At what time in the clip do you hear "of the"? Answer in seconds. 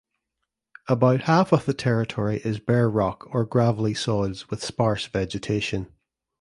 1.51-1.75